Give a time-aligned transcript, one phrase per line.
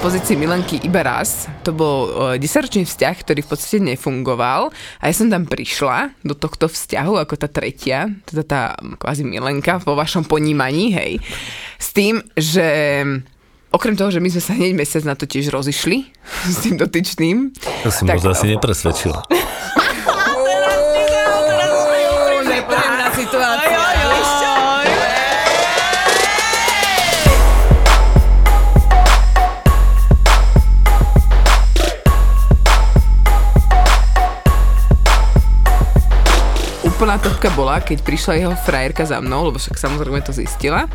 [0.00, 1.44] Pozícii Milenky iba raz.
[1.60, 4.72] To bol uh, 10-ročný vzťah, ktorý v podstate nefungoval.
[4.96, 8.60] A ja som tam prišla do tohto vzťahu ako tá tretia, teda tá
[8.96, 11.12] kvázi Milenka vo vašom ponímaní, hej.
[11.76, 13.04] S tým, že
[13.68, 16.08] okrem toho, že my sme sa hneď mesiac na to tiež rozišli
[16.56, 17.52] s tým dotyčným.
[17.84, 19.20] To si možno asi nepresvedčila.
[37.10, 40.86] Úplná topka bola, keď prišla jeho frajerka za mnou, lebo však samozrejme to zistila.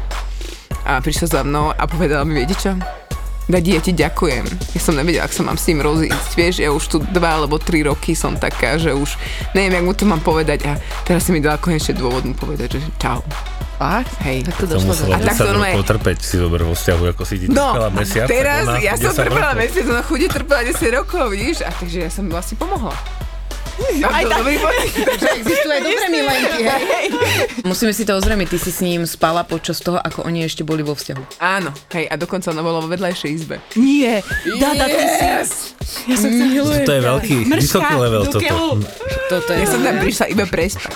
[0.87, 2.71] A prišla za mnou a povedala mi, viete čo?
[3.51, 4.47] Dadi, ja ti ďakujem.
[4.47, 6.29] Ja som nevedela, ak sa mám s ním rozísť.
[6.31, 9.19] Vieš, ja už tu dva alebo tri roky som taká, že už
[9.51, 12.79] neviem, jak mu to mám povedať a teraz si mi dala konečne dôvod mu povedať,
[12.79, 13.19] že čau.
[13.75, 14.15] Fakt?
[14.23, 14.47] Hej.
[14.47, 16.71] Tak to To došlo muselo A tak 10 to normálne- rokov trpeť si zober vo
[16.71, 18.27] vzťahu, ako si ti No, trpela mesiac.
[18.31, 19.59] teraz ja som 10 trpela rokov.
[19.59, 21.57] mesiac, ona chudí trpela 10 rokov, vidíš?
[21.59, 22.95] A takže ja som vlastne pomohla.
[24.01, 24.39] Aj tak.
[24.39, 24.55] Dobrý.
[24.95, 27.05] Takže existujú aj dobré milenky, hej?
[27.61, 30.79] Musíme si to ozrejmiť, ty si s ním spala počas toho, ako oni ešte boli
[30.79, 31.39] vo vzťahu.
[31.39, 33.59] Áno, hej, a dokonca ona bola vo vedľajšej izbe.
[33.75, 34.23] Nie,
[34.55, 35.25] Dada, ty si...
[36.05, 36.29] Ja som
[36.81, 38.79] To je veľký, vysoký level toto.
[39.27, 39.59] Toto je...
[39.59, 40.95] Ja som tam prišla iba prespať.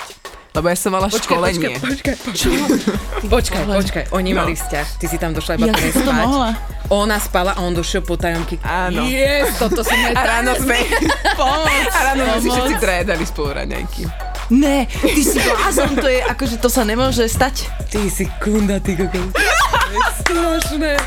[0.49, 1.77] Lebo ja som mala školenie.
[1.77, 2.57] počkaj, počkaj.
[3.29, 6.25] Počkaj, počkaj, oni mali vzťah, ty si tam došla iba Jak si to prespať.
[6.25, 6.49] mohla?
[6.89, 8.57] Ona spala a on došiel po tajomky.
[8.65, 9.05] Áno.
[9.05, 10.73] Yes, toto som A ráno sme,
[11.39, 11.85] Pomoc.
[11.93, 14.09] a ráno sme si všetci traja dali spolu raňajky.
[14.49, 17.69] Ne, ty si blázon, to je akože to sa nemôže stať.
[17.93, 19.29] Ty si kunda, ty kokos.
[19.29, 20.97] To je strašné.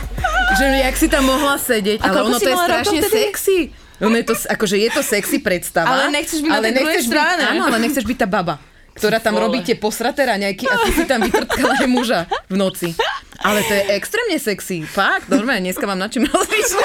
[0.54, 3.58] Že jak si tam mohla sedieť, A ale ono to je strašne sexy.
[3.98, 5.90] Ono je to, akože je to sexy predstava.
[5.90, 7.42] Ale nechceš byť na tej druhej strane.
[7.50, 11.04] Áno, ale nechceš byť tá baba ktorá tam robí tie posraté raňajky a ty si
[11.08, 12.92] tam vytrtkala aj muža v noci.
[13.38, 14.82] Ale to je extrémne sexy.
[14.82, 16.84] Fakt, normálne, dneska mám na čím rozmýšľať.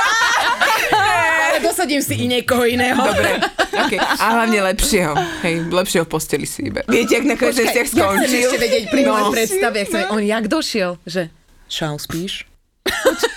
[1.48, 2.98] Ale dosadím si i niekoho iného.
[2.98, 4.00] Dobre, okay.
[4.00, 5.14] A hlavne lepšieho.
[5.42, 6.82] Hej, lepšieho v posteli si iba.
[6.86, 8.42] Viete, ak nakoniec ten vzťah Ja chcem skončil?
[8.42, 9.30] ešte vedieť pri No.
[9.30, 11.30] predstave, jak sa, on jak došiel, že
[11.68, 12.48] čau, spíš?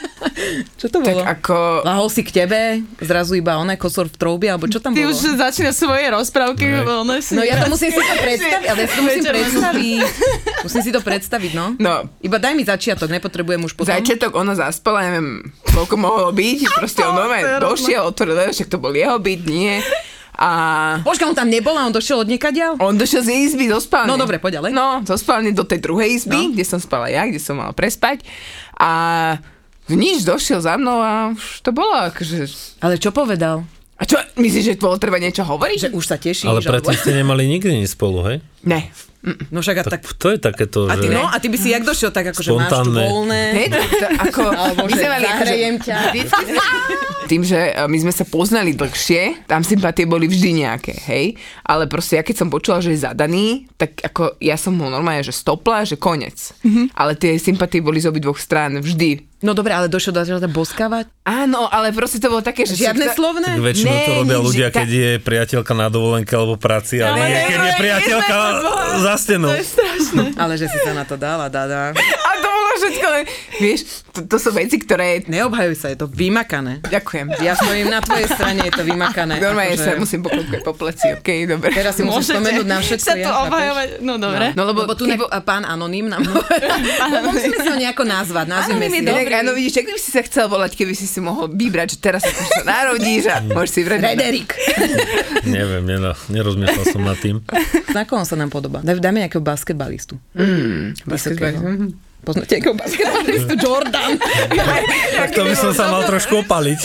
[0.74, 1.20] čo to bolo?
[1.22, 1.82] Ako...
[1.82, 2.60] Lahol si k tebe,
[2.98, 5.10] zrazu iba oné kosor v troube, alebo čo tam Ty bolo?
[5.10, 6.84] už začína svoje rozprávky, Ne.
[6.84, 7.32] ono si...
[7.32, 9.98] No ja to musím si to predstaviť, ale ja si to musím predstaviť.
[10.60, 11.66] Musím si to predstaviť, no.
[11.76, 13.90] No, Iba daj mi začiatok, nepotrebujem už potom.
[13.90, 16.58] Začiatok ona zaspala, neviem, koľko mohlo byť.
[16.74, 19.80] Proste on normálne došiel, otvoril však to bol jeho byt, nie.
[20.32, 20.48] A
[21.04, 22.80] Počkaj, on tam nebol a on došiel od niekaďal?
[22.80, 24.08] on došiel z izby zo spálne.
[24.08, 24.72] No dobre, poď ďalej.
[24.72, 26.52] No, zo spálne do tej druhej izby, No.
[26.52, 28.24] kde som spala ja, kde som mala prespať.
[28.74, 29.36] A
[29.94, 32.46] nič, došiel za mnou a už to bolo akože...
[32.80, 33.64] Ale čo povedal?
[34.00, 35.78] A čo, myslíš, že bolo treba niečo hovoriť?
[35.78, 36.48] Že už sa teší?
[36.48, 38.40] Ale predtým ste nemali nikdy nič spolu, hej?
[38.64, 38.88] Ne.
[39.52, 40.00] No však a tak...
[40.16, 41.12] To je takéto, A ty, že...
[41.12, 43.04] no, a ty by si jak došiel tak, ako, že máš tu Spontánne.
[43.04, 45.96] voľné, Hej, to, to, ako, alebo my že mali akože- zahrejem ťa.
[47.30, 51.36] tým, že e, my sme sa poznali dlhšie, tam sympatie boli vždy nejaké, hej.
[51.62, 55.20] Ale proste ja keď som počula, že je zadaný, tak ako ja som ho normálne,
[55.20, 56.56] že stopla, že konec.
[56.64, 56.96] Mm-hmm.
[56.96, 59.29] Ale tie sympatie boli z obidvoch strán vždy.
[59.40, 61.08] No dobre, ale došiel do začať boskávať?
[61.24, 62.76] Áno, ale proste to bolo také, že...
[62.76, 63.48] Žiadne sa- slovné?
[63.56, 67.00] Tak väčšinou to Ne, robia nič, ľudia, že keď je priateľka na dovolenke alebo práci,
[67.00, 68.36] ale nie, keď je priateľka
[69.00, 69.52] za stenou.
[70.36, 71.96] Ale že si sa na to dala, dada.
[72.80, 73.24] Všetko, len,
[73.58, 75.22] vieš, to, to sú veci, ktoré...
[75.26, 76.80] Neobhajuj sa, je to vymakané.
[76.82, 77.38] Ďakujem.
[77.40, 79.38] Ja stojím na tvojej strane, je to vymakané.
[79.38, 81.70] Normálne Akože- sa musím poklopkať po pleci, okej, dobre.
[81.70, 83.06] Teraz si musím spomenúť na všetko.
[83.06, 83.46] sa ja, to chápeš?
[83.46, 84.46] obhajovať, no dobre.
[84.54, 86.22] No lebo, Lebo tu ne, pán Anonym nám
[87.12, 89.02] No musíme si ho nejako nazvať, nazvime si.
[89.02, 91.98] Inak, áno, vidíš, ak by si sa chcel volať, keby si si mohol vybrať, že
[92.00, 93.98] teraz sa narodíš a môžeš si vybrať.
[94.00, 94.48] Frederik.
[95.56, 95.84] Neviem,
[96.28, 97.40] nerozmýšľal som nad tým.
[97.92, 98.80] Na koho sa nám podobá?
[98.82, 100.18] Dajme nejakého basketbalistu.
[101.06, 101.92] Basketbal.
[102.20, 103.54] Poznáte nejakého basketbalistu?
[103.56, 104.20] Jordan.
[105.16, 106.80] Tak to by som sa mal trošku opaliť.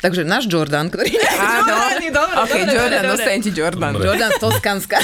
[0.00, 1.20] Takže náš Jordan, ktorý...
[1.36, 3.92] Áno, dobre, ok, Jordan, dostane ti Jordan.
[3.92, 4.06] Dobre.
[4.08, 4.98] Jordan z Toskanska.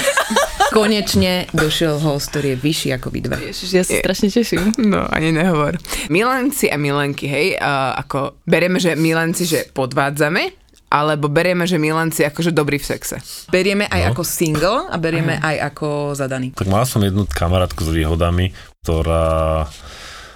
[0.73, 3.37] Konečne došiel host, ktorý je vyšší ako vy dve.
[3.53, 4.73] Ježiš, ja sa strašne teším.
[4.81, 5.77] No, ani nehovor.
[6.09, 10.62] Milenci a milenky, hej, uh, ako bereme, že milenci, že podvádzame
[10.93, 13.17] alebo berieme, že milenci akože dobrý v sexe.
[13.49, 14.07] Berieme aj No.
[14.13, 16.53] ako single a berieme aj ako zadaný.
[16.53, 18.53] Tak mal som jednu kamarátku s výhodami,
[18.85, 19.65] ktorá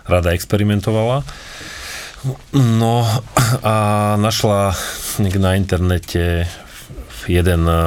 [0.10, 1.22] rada experimentovala.
[2.58, 3.06] No
[3.62, 3.76] a
[4.18, 4.74] našla
[5.22, 6.50] niekde na internete
[7.30, 7.78] jeden eh,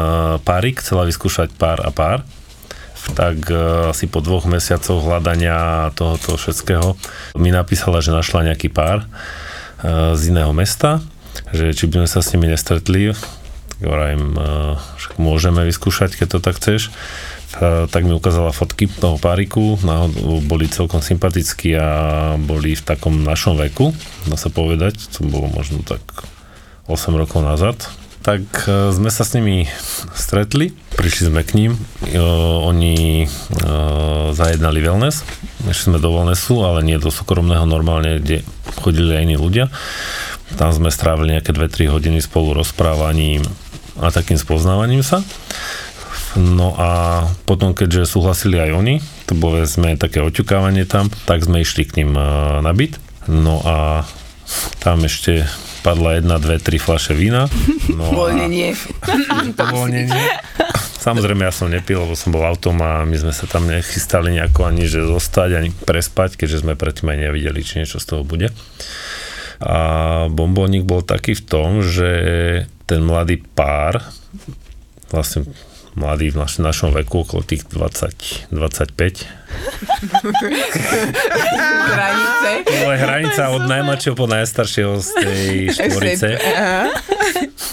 [0.40, 2.22] párik, chcela vyskúšať pár a pár.
[3.18, 6.94] Tak eh, asi po dvoch mesiacoch hľadania tohoto všetkého
[7.34, 11.02] mi napísala, že našla nejaký pár eh, z iného mesta,
[11.50, 13.10] že či by sme sa s nimi nestretli.
[13.10, 16.90] Tak hovorím, eh, však môžeme vyskúšať, keď to tak chceš.
[17.58, 21.88] Eh, tak mi ukázala fotky toho páriku, náhodou boli celkom sympatickí a
[22.38, 23.90] boli v takom našom veku,
[24.30, 26.02] dá sa povedať, to bolo možno tak
[26.86, 27.74] 8 rokov nazad.
[28.22, 29.66] Tak eh, sme sa s nimi
[30.14, 31.72] stretli, prišli sme k ním,
[32.60, 33.26] oni
[34.30, 35.26] zajednali wellness,
[35.66, 38.46] išli sme do wellnessu, ale nie do súkromného normálne, kde
[38.78, 39.72] chodili aj iní ľudia.
[40.58, 43.44] Tam sme strávili nejaké 2-3 hodiny spolu rozprávaním
[44.00, 45.22] a takým spoznávaním sa.
[46.38, 46.90] No a
[47.42, 48.94] potom, keďže súhlasili aj oni,
[49.26, 52.24] to bolo sme také oťukávanie tam, tak sme išli k ním eh,
[52.62, 53.02] na byt.
[53.26, 54.06] No a
[54.82, 55.46] tam ešte
[55.80, 57.48] padla jedna, dve, tri fľaše vína.
[57.90, 58.70] No a Uvoľnenie.
[59.70, 60.24] uvoľnenie.
[61.00, 64.68] Samozrejme, ja som nepil, lebo som bol autom a my sme sa tam nechystali nejako
[64.68, 68.52] ani že zostať, ani prespať, keďže sme predtým aj nevideli, či niečo z toho bude.
[69.60, 69.76] A
[70.32, 72.10] bombónik bol taký v tom, že
[72.88, 74.00] ten mladý pár,
[75.12, 75.44] vlastne
[75.98, 79.26] mladý v naš, našom veku, okolo tých 20, 25,
[81.90, 82.50] Hranice.
[82.64, 85.44] to je hranica od najmladšieho po najstaršieho z tej
[85.76, 86.28] štvorice.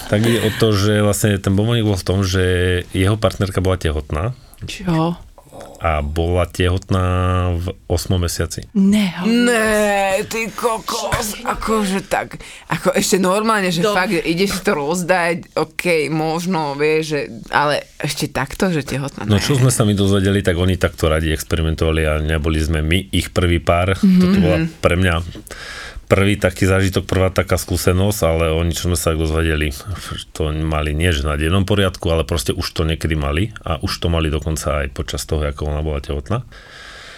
[0.08, 2.44] Tak ide o to, že vlastne ten bombónik bol v tom, že
[2.92, 4.34] jeho partnerka bola tehotná
[4.66, 5.27] Čo?
[5.78, 7.06] A bola tehotná
[7.54, 8.66] v 8 mesiaci.
[8.74, 14.74] Ne, Ne, ty kokos, akože tak, ako ešte normálne, že fakt, že ideš si to
[14.74, 17.22] rozdať, ok, možno, vieš, že,
[17.54, 19.44] ale ešte takto, že tehotná, No ne.
[19.44, 23.30] čo sme sa my dozvedeli, tak oni takto radi experimentovali a neboli sme my ich
[23.30, 23.94] prvý pár.
[23.94, 24.18] Mm-hmm.
[24.18, 25.14] Toto bola pre mňa
[26.08, 29.76] prvý taký zážitok, prvá taká skúsenosť, ale oni, čo sme sa tak dozvedeli,
[30.32, 33.92] to mali nie že na dennom poriadku, ale proste už to niekedy mali a už
[34.00, 36.48] to mali dokonca aj počas toho, ako ona bola tehotná.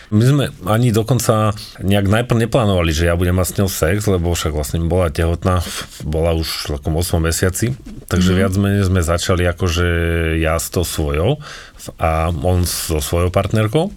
[0.10, 1.54] My sme ani dokonca
[1.86, 5.62] nejak najprv neplánovali, že ja budem mať s ňou sex, lebo však vlastne bola tehotná,
[6.02, 7.78] bola už v takom 8 mesiaci,
[8.10, 8.42] takže mm-hmm.
[8.42, 9.88] viac menej sme začali akože
[10.42, 11.38] ja s tou svojou
[12.02, 13.94] a on so svojou partnerkou.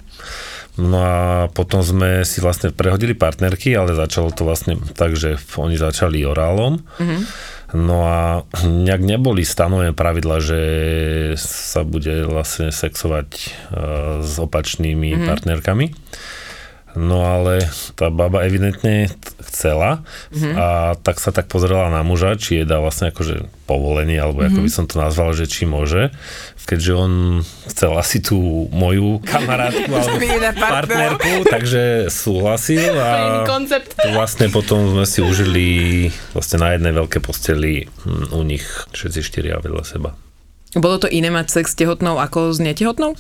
[0.81, 1.17] No a
[1.53, 6.81] potom sme si vlastne prehodili partnerky, ale začalo to vlastne tak, že oni začali orálom.
[6.97, 7.21] Mm-hmm.
[7.77, 10.61] No a nejak neboli stanovené pravidla, že
[11.41, 15.29] sa bude vlastne sexovať uh, s opačnými mm-hmm.
[15.29, 15.87] partnerkami.
[16.93, 19.09] No ale tá baba evidentne
[19.49, 20.55] chcela mm-hmm.
[20.57, 20.67] a
[21.01, 24.53] tak sa tak pozrela na muža, či jej dá vlastne akože povolenie, alebo mm-hmm.
[24.53, 26.13] ako by som to nazval, že či môže.
[26.63, 27.13] Keďže on
[27.69, 30.21] chcel asi tú moju kamarátku alebo
[30.57, 33.43] partnerku, takže súhlasil a
[34.15, 35.67] vlastne potom sme si užili
[36.37, 40.13] vlastne na jednej veľkej posteli hm, u nich všetci štyria vedľa seba.
[40.73, 43.13] Bolo to iné mať sex s tehotnou ako s netehotnou?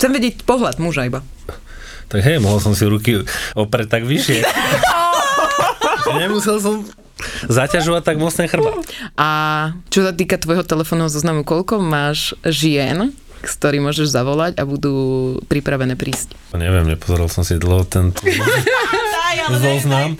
[0.00, 1.20] Chcem vedieť pohľad muža iba.
[2.08, 3.20] Tak hej, mohol som si ruky
[3.52, 4.40] oprieť tak vyššie.
[6.24, 6.88] Nemusel som
[7.46, 8.80] zaťažovať tak mocné chrbát.
[9.20, 9.28] A
[9.92, 13.12] čo sa týka tvojho telefónneho zoznamu, koľko máš žien,
[13.44, 14.94] s ktorým môžeš zavolať a budú
[15.46, 16.34] pripravené prísť?
[16.56, 18.10] Neviem, nepozeral som si dlho ten
[19.62, 20.16] zoznam.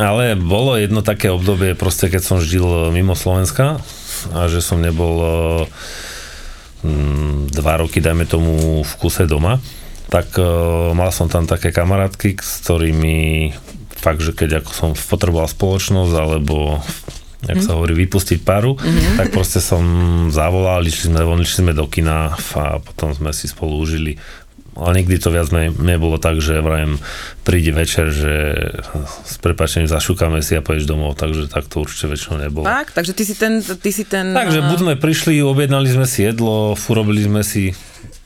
[0.00, 3.78] Ale bolo jedno také obdobie, proste keď som žil mimo Slovenska
[4.34, 9.62] a že som nebol eh, mm, dva roky, dajme tomu, v kuse doma,
[10.08, 10.44] tak eh,
[10.96, 13.52] mal som tam také kamarátky, s ktorými
[13.98, 16.80] fakt, že keď ako som potreboval spoločnosť, alebo
[17.46, 19.14] jak sa hovorí, vypustiť paru, mm-hmm.
[19.14, 19.82] tak proste som
[20.30, 24.18] zavolal, išli sme von, išli sme do kina a potom sme si spolu užili
[24.78, 27.02] ale nikdy to viac menej nebolo tak, že vrajem,
[27.42, 28.34] príde večer, že
[29.26, 32.64] s prepačením zašúkame si a pôjdeš domov, takže tak to určite väčšinou nebolo.
[32.64, 33.58] Tak, takže ty si ten...
[33.58, 37.74] Ty si ten Takže buď sme prišli, objednali sme si jedlo, urobili sme si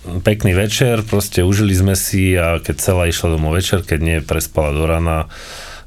[0.02, 4.74] pekný večer, proste užili sme si a keď celá išla domov večer, keď nie, prespala
[4.74, 5.30] do rana,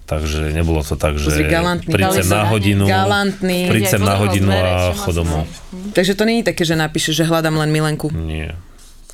[0.08, 3.60] takže nebolo to tak, že Pozri, galantný, prídem na hodinu, galantný.
[3.68, 5.44] prídem na hodinu a chod som domov.
[5.92, 8.14] Takže to není také, že napíšeš, že hľadám len milenku.
[8.14, 8.56] Nie.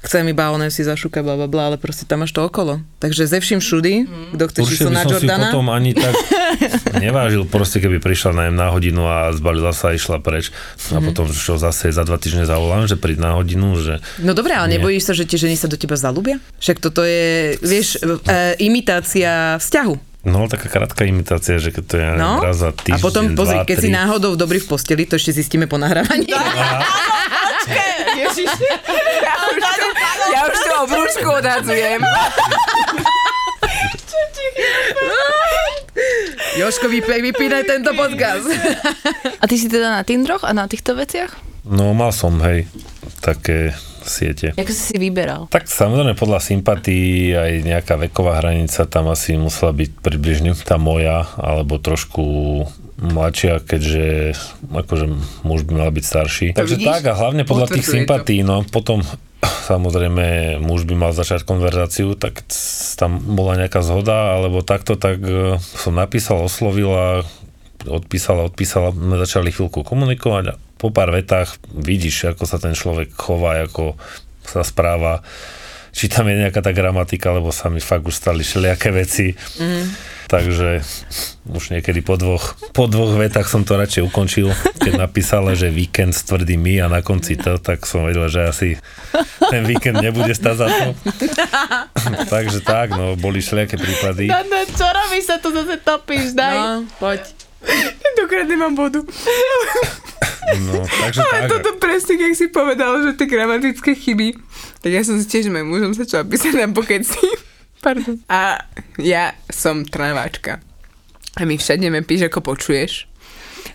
[0.01, 2.81] Chcem iba oné si zašúkať, bla, bla, bla, ale proste tam máš to okolo.
[2.97, 3.93] Takže ze vším všudy,
[4.31, 5.47] kto chce Určite číslo na som si Jordana.
[5.47, 6.13] potom ani tak
[6.99, 10.49] nevážil, proste keby prišla na, na hodinu a zbalila sa a išla preč.
[10.89, 11.05] A Mhm.
[11.05, 14.67] potom, čo zase za dva týždne zavolám, že príď na hodinu, že No dobre, ale
[14.67, 14.77] Nie.
[14.77, 16.41] nebojíš sa, že tie ženy sa do teba zalúbia?
[16.57, 18.09] Však toto je, vieš, e,
[18.59, 19.93] imitácia vzťahu.
[20.23, 23.53] No, taká krátka imitácia, že keď to je No, raz za a týždeň, potom pozri,
[23.55, 23.93] dva, keď si tri.
[23.95, 26.25] náhodou dobrý v posteli, to ešte zistíme po nahrávaní.
[27.61, 28.43] Tu,
[30.41, 32.01] ja už tú obrúčku odhadzujem.
[36.57, 38.49] Joško, vypej, vypínaj tento podcast.
[39.37, 41.37] A ty si teda na Tindroch a na týchto veciach?
[41.63, 42.65] No, mal som, hej,
[43.21, 44.57] také siete.
[44.57, 45.45] Ako si si vyberal?
[45.53, 51.29] Tak samozrejme podľa sympatí aj nejaká veková hranica tam asi musela byť približne tá moja,
[51.37, 52.65] alebo trošku
[52.97, 54.33] mladšia, keďže
[54.73, 55.05] akože
[55.45, 56.47] muž by mal byť starší.
[56.57, 56.89] Takže vidíš?
[56.89, 57.97] tak a hlavne podľa tých Potvrdzuje to.
[58.09, 59.05] sympatí, no potom
[59.41, 62.45] samozrejme muž by mal začať konverzáciu, tak
[62.97, 67.07] tam bola nejaká zhoda, alebo takto, tak e, som napísal, oslovil a
[67.89, 73.13] odpísala, odpísala, sme začali chvíľku komunikovať a po pár vetách vidíš, ako sa ten človek
[73.13, 73.97] chová, ako
[74.45, 75.25] sa správa,
[75.91, 79.35] či tam je nejaká tá gramatika, lebo sa mi fakt už stali všelijaké veci.
[79.59, 79.85] Mm.
[80.31, 80.79] Takže
[81.51, 84.47] už niekedy po dvoch, po dvoch vetách som to radšej ukončil,
[84.79, 88.69] keď napísala, že víkend s tvrdými a na konci to, tak som vedel, že asi
[89.51, 90.87] ten víkend nebude stať za to.
[92.31, 94.31] Takže tak, no, boli všelijaké prípady.
[94.31, 96.55] no, čo robíš sa tu zase topíš, daj.
[96.55, 97.50] No, poď.
[98.01, 99.05] Tentokrát nemám bodu.
[100.51, 101.49] No, takže Ale tak.
[101.49, 104.35] toto presne, keď si povedal, že tie gramatické chyby,
[104.83, 107.23] tak ja som si tiež mojim mužom začala písať na pokeci.
[107.79, 108.19] Pardon.
[108.27, 108.59] A
[108.99, 110.59] ja som trnávačka.
[111.39, 113.07] A mi všade mi píš, ako počuješ.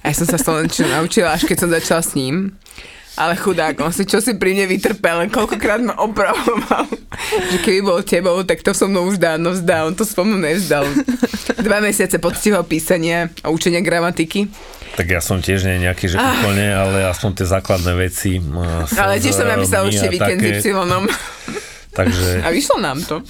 [0.05, 2.55] A ja som sa slovenčinu naučila, až keď som začala s ním.
[3.17, 6.85] Ale chudák, on si čo si pri mne vytrpel, koľkokrát ma opravoval.
[7.49, 10.37] Že keby bol tebou, tak to so mnou už dávno vzdá, on to so mnou
[10.37, 10.85] nevzdal.
[11.57, 14.53] Dva mesiace poctivého písania a učenia gramatiky.
[15.01, 18.37] Tak ja som tiež nie nejaký, že úplne, ale aspoň tie základné veci.
[18.41, 21.09] uh, Ale tiež som napísala my určite a víkend s také, Y.
[21.97, 23.25] Takže A vyšlo nám to.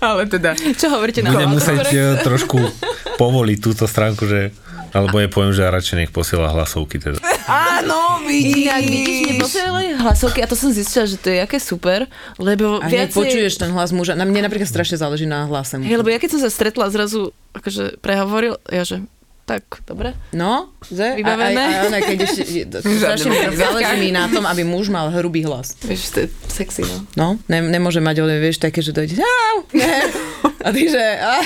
[0.00, 2.56] Ale teda, Čo hovoríte na budem musieť eh, trošku
[3.22, 4.56] povoliť túto stránku, že
[4.92, 7.18] alebo je poviem, že ja radšej nech posiela hlasovky teda.
[7.48, 9.24] áno, Inak vidíš, vidíš.
[9.24, 12.04] mne posielali hlasovky a to som zistila, že to je aké super,
[12.36, 13.16] lebo A viacej...
[13.16, 14.14] počuješ ten hlas muža.
[14.16, 15.88] Na mne napríklad strašne záleží na hlase muža.
[15.88, 19.00] Hej, lebo ja keď som sa stretla zrazu, akože prehovoril, ja že
[19.48, 20.12] tak, dobre.
[20.36, 21.16] No, že?
[21.16, 21.56] Vybavené?
[21.56, 25.40] A, a, a ona, keď ešte, strašne záleží mi na tom, aby muž mal hrubý
[25.48, 25.72] hlas.
[25.80, 26.96] Vieš, to je sexy, no.
[27.16, 29.16] No, ne, nemôže mať, ale vieš, také, že dojde,
[30.66, 31.44] a ty, že, ah,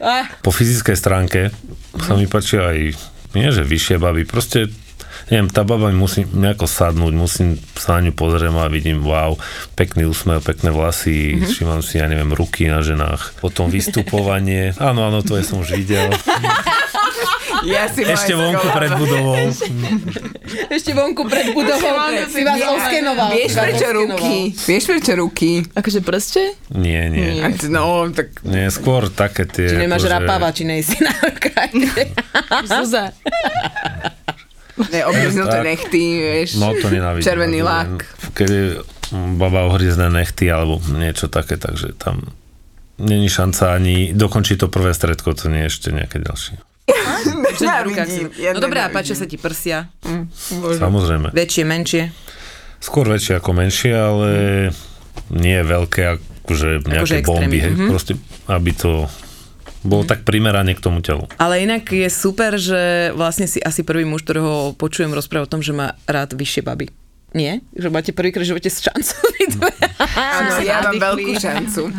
[0.00, 0.24] ah.
[0.40, 1.52] Po fyzickej stránke
[1.96, 2.78] sa mi páči aj,
[3.32, 4.68] nie že vyššie baby, proste
[5.28, 9.36] neviem, tá baba mi musí nejako sadnúť, musím sa na ňu pozrieť a vidím, wow,
[9.76, 11.48] pekný úsmev, pekné vlasy, mm-hmm.
[11.50, 15.76] všímam si, ja neviem, ruky na ženách, potom vystupovanie, áno, áno, to ja som už
[15.76, 16.08] videl,
[17.60, 18.76] Ja si ešte moje vonku skovala.
[18.76, 19.36] pred budovou,
[20.68, 23.30] Ešte vonku pred budovou si vás oskenoval.
[23.30, 24.36] Vieš prečo ruky?
[24.54, 25.50] Vieš prečo ruky?
[25.72, 26.42] Akože prste?
[26.70, 30.96] nie, nie, t- No, tak nie, skôr také tie, Či nemáš akože- rapava, či nejsi
[31.00, 31.90] na krajine.
[32.64, 33.10] Zuza.
[34.88, 36.48] ne, obriznuté nechty, vieš.
[36.56, 37.24] No to nenávidím.
[37.24, 38.06] Červený lak.
[38.32, 38.64] Keď je
[39.34, 42.22] baba ohryzne nechty alebo niečo také, takže tam
[42.96, 46.60] není šanca ani dokončiť to prvé stredko, to nie je ešte nejaké ďalšie.
[47.60, 49.90] Nenávidím, ja No dobré, a páčia sa ti prsia?
[50.54, 51.34] Samozrejme.
[51.34, 52.02] Väčšie, menšie?
[52.78, 54.30] Skôr väčšie ako menšie, ale
[55.34, 56.02] nie veľké,
[56.46, 57.88] akože nejaké extrémne, bomby, hej, mhm.
[57.90, 58.12] proste,
[58.46, 59.10] aby to
[59.86, 61.30] bolo tak primerane k tomu telu.
[61.38, 65.62] Ale inak je super, že vlastne si asi prvý muž, ktorého počujem rozprávať o tom,
[65.62, 66.90] že má rád vyššie baby.
[67.36, 67.60] Nie?
[67.76, 69.72] Že máte prvýkrát v živote s šancou dve.
[70.38, 71.92] Áno, ja mám veľkú šancu.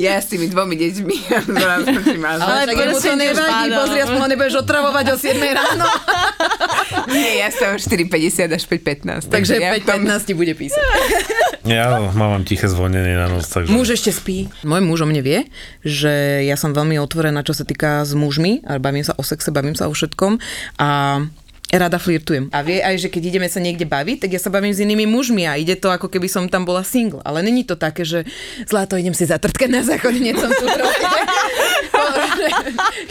[0.00, 1.16] Ja s tými dvomi deťmi.
[2.42, 5.86] Ale to že nevadí, pozri, aspoň ho nebudeš otravovať o 7 ráno.
[7.14, 9.30] Nie, ja som 4,50 až 5,15.
[9.30, 10.84] Takže ja v tom- 5.15 ti bude písať.
[11.66, 13.70] Ja mám tiché zvonenie na noc, takže...
[13.70, 14.50] Muž ešte spí.
[14.62, 15.46] Môj muž o mne vie,
[15.82, 19.50] že ja som veľmi otvorená, čo sa týka s mužmi, ale bavím sa o sexe,
[19.50, 20.38] bavím sa o všetkom
[20.78, 20.88] a
[21.74, 22.46] rada flirtujem.
[22.54, 25.02] A vie aj, že keď ideme sa niekde baviť, tak ja sa bavím s inými
[25.10, 27.18] mužmi a ide to ako keby som tam bola single.
[27.26, 28.22] Ale není to také, že
[28.70, 30.66] zlato, idem si zatrtkať na záchode, hneď som tu.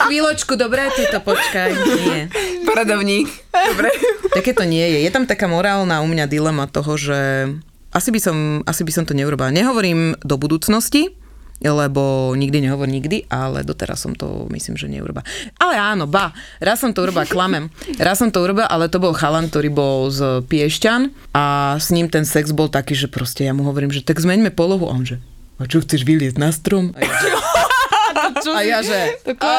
[0.08, 1.70] Chvíľočku, dobré, ty to počkaj.
[2.00, 2.32] Nie.
[2.64, 3.28] Poradovník.
[3.52, 3.92] Dobre.
[4.32, 5.00] Také to nie je.
[5.04, 7.52] Je tam taká morálna u mňa dilema toho, že
[7.92, 9.52] asi by som, asi by som to neurobila.
[9.52, 11.16] Nehovorím do budúcnosti,
[11.64, 15.24] lebo nikdy nehovor nikdy, ale doteraz som to myslím, že neurobila.
[15.56, 17.72] Ale áno, ba, raz som to urobila, klamem.
[17.96, 22.12] Raz som to urobila, ale to bol chalan, ktorý bol z Piešťan a s ním
[22.12, 25.08] ten sex bol taký, že proste ja mu hovorím, že tak zmeňme polohu a on
[25.08, 25.18] že
[25.56, 26.92] a čo chceš vyliezť na strom?
[26.92, 27.16] A ja,
[28.60, 29.00] a ja, že
[29.40, 29.52] a,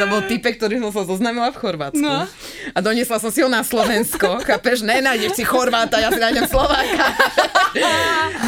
[0.00, 2.00] to bol typek, ktorý som sa zoznámila v Chorvátsku.
[2.00, 2.24] No.
[2.74, 7.06] A doniesla som si ho na Slovensko, chápeš, nenájdeš si Chorváta, ja si nájdem Slováka.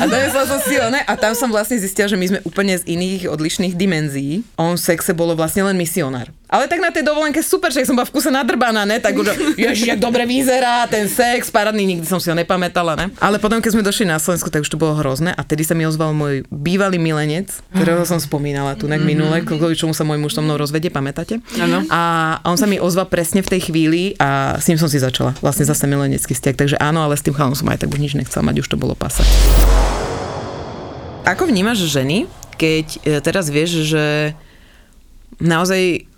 [0.00, 1.04] A doniesla som si ho, ne?
[1.04, 4.42] A tam som vlastne zistila, že my sme úplne z iných odlišných dimenzií.
[4.56, 6.32] On v sexe bolo vlastne len misionár.
[6.50, 8.98] Ale tak na tej dovolenke super, že som bola v kuse nadrbaná, ne?
[8.98, 13.06] Tak už, ježiš, jak dobre vyzerá, ten sex, parádny, nikdy som si ho nepamätala, ne?
[13.22, 15.78] Ale potom, keď sme došli na Slovensku, tak už to bolo hrozné a tedy sa
[15.78, 19.06] mi ozval môj bývalý milenec, ktorého som spomínala tu mm-hmm.
[19.06, 21.38] minule, kvôli čomu sa môj muž so mnou rozvedie, pamätáte?
[21.54, 21.86] Áno.
[21.86, 25.38] A on sa mi ozval presne v tej chvíli a s ním som si začala.
[25.38, 26.54] Vlastne zase milenecký vzťah.
[26.58, 28.74] Takže áno, ale s tým chalom som aj tak už nič nechcela mať, už to
[28.74, 29.22] bolo pasa.
[31.22, 32.26] Ako vnímaš ženy,
[32.58, 34.34] keď e, teraz vieš, že
[35.38, 36.09] naozaj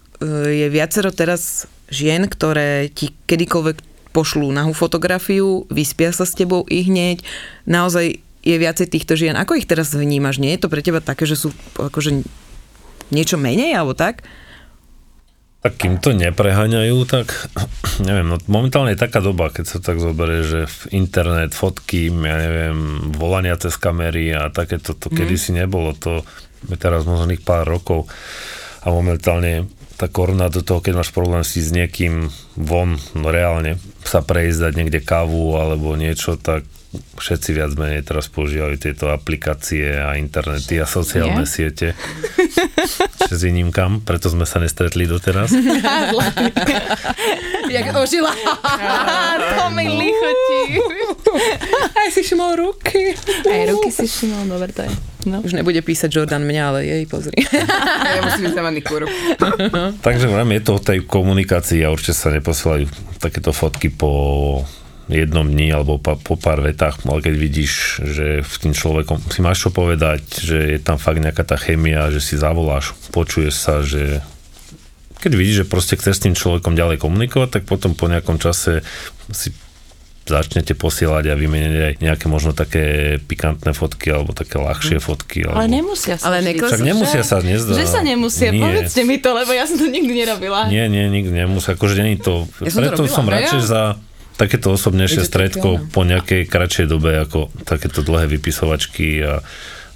[0.48, 6.84] je viacero teraz žien, ktoré ti kedykoľvek pošlú nahú fotografiu, vyspia sa s tebou i
[6.84, 7.24] hneď.
[7.64, 9.38] Naozaj je viacej týchto žien.
[9.38, 10.42] Ako ich teraz vnímaš?
[10.42, 12.26] Nie je to pre teba také, že sú akože
[13.14, 14.26] niečo menej alebo tak?
[15.62, 17.30] Tak kým to nepreháňajú, tak
[18.08, 22.36] neviem, no momentálne je taká doba, keď sa tak zoberie, že v internet, fotky, ja
[22.36, 25.14] neviem, volania cez kamery a takéto, to mm.
[25.14, 26.26] kedysi nebolo, to
[26.66, 28.10] je teraz možných pár rokov
[28.82, 29.70] a momentálne
[30.02, 32.26] tá koruna do toho, keď máš problém si s niekým
[32.58, 36.66] von, no reálne sa prejsť dať niekde kávu alebo niečo, tak
[37.22, 41.54] všetci viac menej teraz používajú tieto aplikácie a internety a sociálne Nie?
[41.54, 41.94] siete.
[43.30, 45.54] S výnimkám, preto sme sa nestretli doteraz.
[47.78, 48.34] Jak ožila.
[49.62, 50.82] to mi lichotí.
[51.94, 53.14] Aj si šimol ruky.
[53.46, 55.11] Aj ruky si šimol, dobre to je.
[55.24, 55.38] No.
[55.42, 57.38] Už nebude písať Jordan mňa, ale jej, pozri.
[58.16, 59.06] ja musím ísť na manikúru.
[60.06, 62.90] Takže je to o tej komunikácii a určite sa neposielajú
[63.22, 64.10] takéto fotky po
[65.10, 67.72] jednom dni alebo pa, po pár vetách, ale keď vidíš,
[68.06, 72.08] že v tým človekom si máš čo povedať, že je tam fakt nejaká tá chemia,
[72.08, 74.22] že si zavoláš, počuješ sa, že
[75.22, 78.82] keď vidíš, že proste chceš s tým človekom ďalej komunikovať, tak potom po nejakom čase
[79.30, 79.54] si
[80.22, 85.42] začnete posielať a vymeniať aj nejaké možno také pikantné fotky alebo také ľahšie fotky.
[85.46, 85.58] Alebo...
[85.58, 86.30] Ale nemusia sa.
[86.30, 86.70] Ale nekos...
[86.70, 87.74] Však nemusia sa, nezdá.
[87.74, 88.62] Že sa nemusia, Nie.
[88.62, 90.70] povedzte mi to, lebo ja som to nikdy nerobila.
[90.70, 91.74] Nie, nie, nikdy nemusia.
[91.74, 92.46] Akože není to...
[92.62, 93.66] Ja som to robila, som no radšej ja.
[93.66, 93.82] za
[94.38, 99.44] takéto osobnejšie stredko po nejakej kratšej dobe ako takéto dlhé vypisovačky a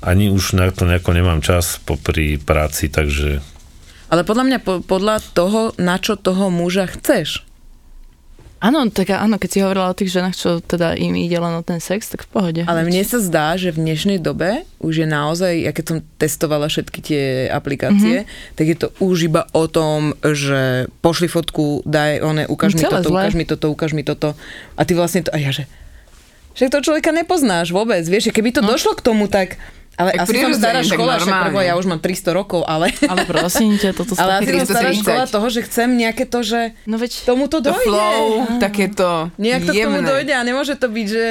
[0.04, 3.40] ani už na to nejako nemám čas popri práci, takže
[4.12, 7.45] Ale podľa mňa po, podľa toho, na čo toho muža chceš.
[8.56, 11.62] Áno, tak áno, keď si hovorila o tých ženách, čo teda im ide len o
[11.62, 12.60] ten sex, tak v pohode.
[12.64, 16.66] Ale mne sa zdá, že v dnešnej dobe už je naozaj, ja keď som testovala
[16.66, 18.54] všetky tie aplikácie, mm-hmm.
[18.56, 23.04] tak je to už iba o tom, že pošli fotku, daj, one, ukáž mi Celé
[23.04, 23.20] toto, zlé.
[23.28, 24.28] ukáž mi toto, ukáž mi toto.
[24.72, 25.68] A ty vlastne to, a ja že,
[26.56, 28.72] že toho človeka nepoznáš vôbec, vieš, keby to No.
[28.72, 29.60] došlo k tomu, tak
[29.96, 31.44] ale Tak asi som stará škola, však normálne.
[31.46, 32.92] prebo ja už mám 300 rokov, ale...
[33.02, 35.00] Ale prosím ťa, toto Ale asi som stará 330.
[35.02, 37.82] škola toho, že chcem nejaké to, že No veď, tomu to To dojde.
[37.82, 38.22] flow,
[38.58, 40.06] takéto Nejak to k tomu jemné.
[40.06, 41.26] dojde a nemôže to byť, že...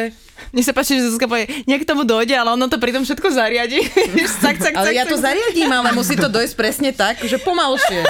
[0.51, 3.81] mne sa páči, že Zuzka povie, nejak tomu dojde, ale ono to pritom všetko zariadi.
[4.43, 8.05] cak, cak, Ale cak, ja to zariadím, ale musí to dojsť presne tak, že pomalšie.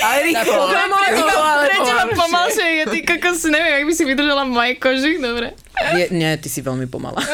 [0.00, 0.62] Ale rýchlo.
[1.66, 2.66] Pre teba pomalšie.
[2.80, 5.56] je, ty kokos, neviem, jak by si vydržala v mojej koži, dobre.
[5.96, 7.20] Je, nie, ty si veľmi pomalá.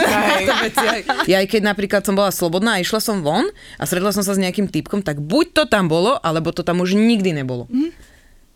[1.26, 4.36] Ja aj keď napríklad som bola slobodná a išla som von a stretla som sa
[4.36, 7.66] s nejakým typkom, tak buď to tam bolo, alebo to tam už nikdy nebolo.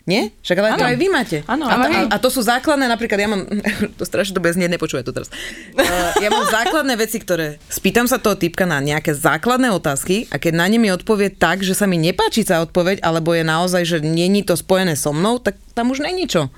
[0.09, 0.33] Nie?
[0.41, 1.37] Však ale to aj vy máte.
[1.45, 3.45] Áno, a, a, a to sú základné, napríklad ja mám,
[3.99, 5.29] to strašne to bez nie, nepočuje to teraz.
[5.77, 10.41] Uh, ja mám základné veci, ktoré, spýtam sa toho typka na nejaké základné otázky a
[10.41, 13.83] keď na ne mi odpovie tak, že sa mi nepáči sa odpoveď, alebo je naozaj,
[13.85, 16.49] že není to spojené so mnou, tak tam už není čo.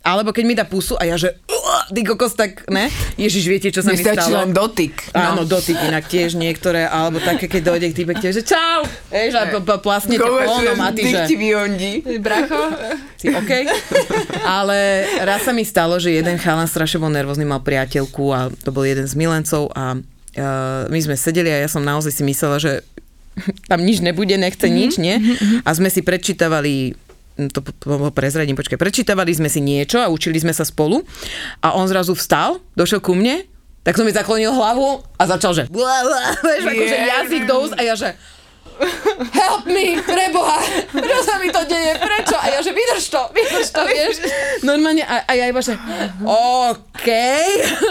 [0.00, 2.88] Alebo keď mi dá pusu a ja že, "Uá, ty kokos, tak ne?
[3.20, 4.40] Ježiš, viete, čo sa mi stalo?
[4.40, 5.12] len dotyk.
[5.12, 8.80] Áno, dotyk inak tiež niektoré, alebo také, keď dojde k týpe, tiež, že čau,
[9.12, 11.92] vieš, a plasne ťa kolónom a ty, že ti vyondí.
[12.16, 12.72] Bracho?
[13.20, 13.52] si OK.
[14.46, 18.72] Ale raz sa mi stalo, že jeden chalan strašne bol nervózny, mal priateľku a to
[18.72, 22.56] bol jeden z milencov a uh, my sme sedeli a ja som naozaj si myslela,
[22.56, 22.80] že
[23.68, 24.80] tam nič nebude, nechce mm-hmm.
[24.80, 25.16] nič, nie?
[25.64, 26.96] A sme si prečítavali
[27.48, 27.64] to
[28.12, 31.00] prezradím, počkaj, prečítavali sme si niečo a učili sme sa spolu
[31.64, 33.48] a on zrazu vstal, došiel ku mne,
[33.80, 37.74] tak som mi zaklonil hlavu a začal, že blá, blá, vieš, akože jazyk do úst
[37.78, 38.12] a ja, že
[39.36, 42.36] help me, preboha, prečo sa mi to deje, prečo?
[42.36, 44.14] A ja, že vydrž to, vydrž to, vieš.
[44.64, 45.76] Normálne, a, a ja iba, že
[46.24, 47.08] OK,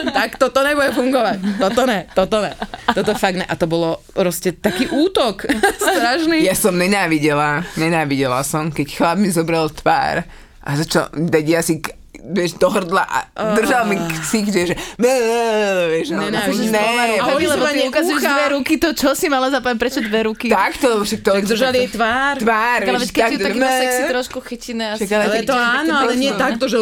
[0.09, 1.37] tak toto nebude fungovať.
[1.61, 2.53] Toto ne, toto ne.
[2.89, 3.45] Toto fakt ne.
[3.45, 5.45] A to bolo proste taký útok.
[5.81, 6.41] Strašný.
[6.41, 10.25] Ja som nenávidela, nenávidela som, keď chlap mi zobral tvár
[10.65, 11.83] a začal dať jazyk
[12.29, 13.17] vieš, do hrdla a
[13.57, 17.13] držal mi ksík, že, vieš, a ona, Nenávidím ne, pomaru.
[17.17, 20.47] A oni, lebo ty ukazuješ dve ruky, to čo si mala zapojiť, prečo dve ruky?
[20.53, 21.29] takto, však to...
[21.41, 22.33] Tak držali jej tvár.
[22.37, 23.71] Tvár, Tak, ale vieš, veď keď ju tak ne.
[23.81, 25.03] sexy trošku chytine asi.
[25.09, 26.77] Ale to áno, ale nie takto, že...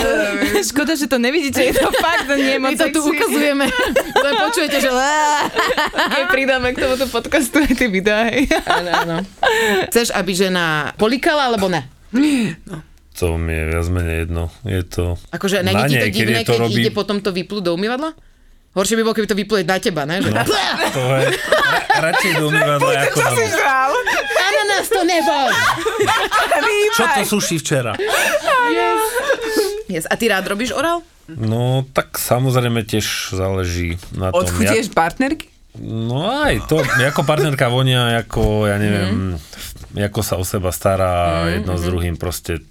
[0.72, 3.66] Škoda, že to nevidíte, je to fakt nie My moc to tu ukazujeme.
[4.16, 4.90] Len počujete, že...
[6.16, 8.48] Keď pridáme k tomuto podcastu aj tie videá, hej.
[8.64, 9.16] Áno, áno.
[9.92, 11.84] Chceš, aby žena polikala, alebo ne?
[13.20, 14.48] To mi je viac menej jedno.
[14.64, 15.20] Je to...
[15.28, 17.76] Akože Na to nej, keď divné, je to keď robí- ide potom to vyplúť do
[17.76, 18.16] umývadla?
[18.72, 20.24] Horšie by bolo, keby to vypluje na teba, ne?
[20.24, 20.30] Že...
[20.96, 23.46] To je ra- radšej do umývadla ako na mňa.
[23.60, 23.92] Žal,
[24.40, 25.48] Ananás to nebol!
[26.96, 27.92] Čo to suší včera?
[29.90, 30.06] Yes.
[30.08, 31.04] A ty rád robíš orál?
[31.28, 34.46] No, tak samozrejme tiež záleží na tom.
[34.46, 35.50] odchutieš partnerky?
[35.78, 40.08] No aj to, ako partnerka vonia, ako, ja neviem, mm.
[40.10, 41.78] ako sa o seba stará mm, jedno mm.
[41.78, 42.62] s druhým, proste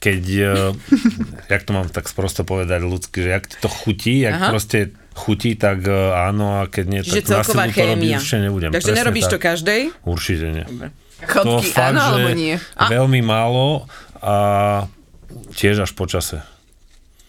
[0.00, 0.72] keď, eh,
[1.52, 4.48] jak to mám tak sprosto povedať ľudsky, že jak ti to chutí, jak Aha.
[4.48, 4.78] proste
[5.12, 8.16] chutí, tak eh, áno, a keď nie, Čiže tak na silu to robiť chémia.
[8.16, 8.70] určite nebudem.
[8.70, 9.32] Takže Presne nerobíš tak.
[9.32, 9.80] to každej?
[10.02, 10.64] Určite nie.
[11.20, 12.56] Chlopky, áno alebo nie?
[12.80, 13.84] veľmi málo
[14.18, 14.34] a
[15.52, 16.40] tiež až po čase.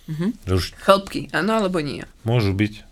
[0.08, 0.30] Mm-hmm.
[0.44, 2.08] Že už Chlopky, áno alebo nie?
[2.24, 2.88] môžu byť.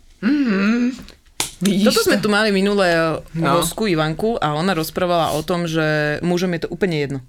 [1.60, 3.60] Vidíš Toto sme tu mali minulé No.
[3.60, 7.20] hostku Ivanku a ona rozprávala o tom, že mužom je to úplne jedno.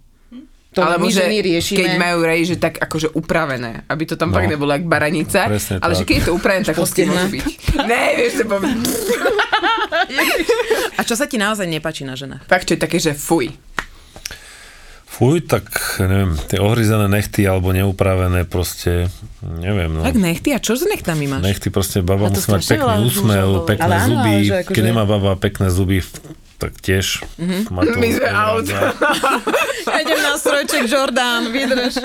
[0.70, 1.78] To Alebo my že ženy riešime.
[1.80, 4.38] keď majú rej, že tak akože upravené, aby to tam No.
[4.38, 6.06] fakt nebolo jak baranica, Presne ale že tak.
[6.06, 7.44] keď je to upravené, tak hostie môžu byť.
[7.84, 8.78] Ne, vieš, to poviem.
[10.92, 12.46] A čo sa ti naozaj nepáči na ženách?
[12.46, 13.50] Fakt, čo je také, že fuj.
[15.10, 15.66] Fuj, tak
[16.00, 19.10] neviem, tie ohryzané nechty alebo neupravené proste,
[19.42, 20.00] neviem, no.
[20.00, 21.42] Tak nechty, a čo s nechtami máš?
[21.42, 24.30] Nechty proste, baba musí mať pekný úsmev, pekné Ale áno, zuby.
[24.30, 25.98] ale že akože- Keď nemá baba pekné zuby,
[26.60, 27.60] tak tiež Mhm.
[27.70, 28.68] ma to My sme out.
[28.68, 28.92] Ja
[30.02, 31.96] idem na strojček Jordan, vydrž.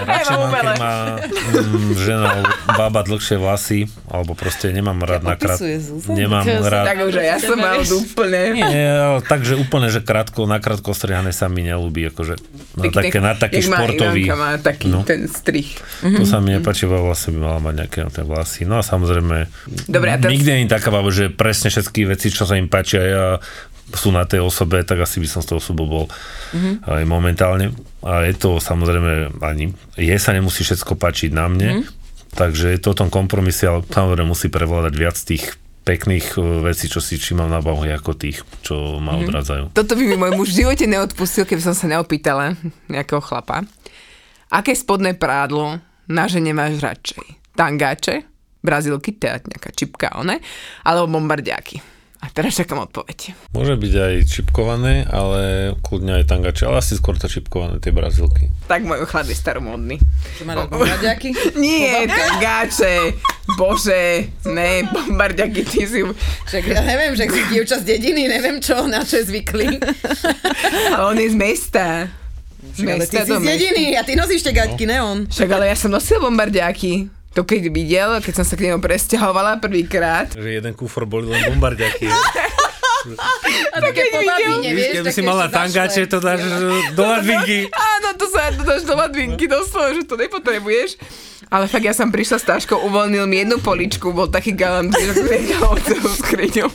[0.00, 2.30] Radšej mám, keď má mm, žena
[2.68, 5.58] baba dlhšie vlasy, alebo proste nemám rád na krát.
[5.58, 6.14] Zuzana.
[6.14, 6.84] Nemám sa rád.
[6.86, 8.40] Tak už ja som mal úplne.
[8.54, 8.90] Nie,
[9.22, 12.34] takže úplne, že krátko, na krátko strihané sa mi nelúbi, akože
[12.74, 14.30] na také, na taký športový.
[14.30, 15.02] Má taký No.
[15.02, 15.76] ten strich.
[16.00, 18.62] To sa mi nepáči, lebo vlastne by mala mať nejaké tie vlasy.
[18.62, 19.50] No a samozrejme,
[19.84, 22.66] Dobre, a teraz- nikdy nie je taká baba, že presne všetky veci, čo sa im
[22.66, 23.24] páčia, ja
[23.94, 26.04] sú na tej osobe, tak asi by som s tou osobou bol
[26.52, 26.84] mm-hmm.
[26.84, 27.72] aj momentálne.
[28.04, 32.36] A je to samozrejme ani, je sa nemusí všetko páčiť na mne, mm-hmm.
[32.36, 35.56] takže je to o tom kompromise, ale samozrejme musí prevládať viac tých
[35.88, 39.72] pekných eh, vecí, čo si všímam na bahu, ako tých, čo ma mm-hmm.
[39.72, 42.60] Toto by mi môj muž v živote neodpustil, keby som sa neopýtala
[42.92, 43.64] nejakého chlapa.
[44.52, 47.56] Aké spodné prádlo na žene máš radšej?
[47.56, 48.24] Tangáče,
[48.60, 50.40] brazilky, teda nejaká čipka, one,
[50.84, 51.97] alebo bombardiáky?
[52.18, 53.30] A teraz čakám odpoveď.
[53.54, 58.50] Môže byť aj čipkované, ale kľudne aj tangače, ale asi skôr to čipkované, tie brazilky.
[58.66, 60.02] Tak môj chlad je staromódny.
[60.34, 61.30] Čo má rád bombardiaky?
[61.62, 63.14] Nie, tangáče,
[63.54, 66.02] bože, ne, bombardiaky, ty si...
[66.50, 69.78] Však ja neviem, že si dievča z dediny, neviem čo, na čo je zvyklý.
[70.98, 71.86] Ale on je z mesta.
[72.74, 75.18] Z Ale ty si z dediny a ty nosíš tie gaťky, ne on.
[75.30, 77.17] Však ale ja som nosil bombardiaky.
[77.38, 80.26] To keď videl, keď som sa k nemu presťahovala prvýkrát.
[80.34, 82.10] Že jeden kufor boli len bombardiaky.
[83.70, 86.42] A také po babine, vieš, Keby také si mala tangače, to dáš
[86.98, 87.70] do ladvinky.
[87.70, 90.98] Áno, to sa to dáš do ladvinky, doslova, že to nepotrebuješ.
[91.46, 95.14] Ale fakt ja som prišla s táškou, uvoľnil mi jednu poličku, bol taký galant, že
[95.86, 96.66] celú skriňu.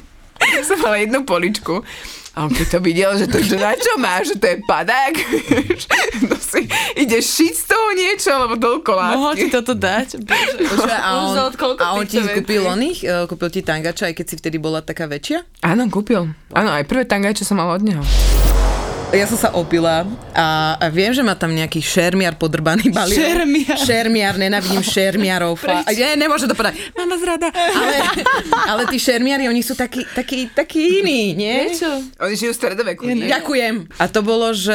[0.64, 1.84] Som mala jednu poličku.
[2.34, 5.14] A on keď to videl, že to že na čo má, že to je padák,
[6.34, 6.66] to si
[6.98, 9.54] ideš šiť z toho niečo, alebo toľko Mohol ti lásky.
[9.54, 10.08] toto dať?
[10.18, 10.66] Bože.
[10.66, 11.34] Počkaj, a on,
[11.78, 15.06] a on ti kúpil oných, eh, kúpil ti tangača, aj keď si vtedy bola taká
[15.06, 15.46] väčšia?
[15.62, 16.34] Áno, kúpil.
[16.50, 18.02] Áno, aj prvé tangače som mala od neho.
[19.14, 23.14] Ja som sa opila a, a viem, že má tam nejaký šermiar podrbaný balier.
[23.22, 23.78] Šermiar.
[23.78, 25.62] Šermiar, nenávidím šermiarov.
[25.62, 26.82] Fa- nie, nemôžem to povedať.
[26.98, 27.48] Mám vás rada.
[27.54, 27.96] Ale,
[28.66, 31.70] ale tí šermiari, oni sú takí, takí, takí iní, nie?
[31.70, 31.90] Prečo?
[32.26, 33.02] Oni žijú v stredoveku.
[33.06, 33.30] nie?
[33.30, 34.02] Ďakujem.
[34.02, 34.74] A to bolo, že